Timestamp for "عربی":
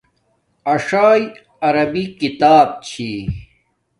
1.67-2.03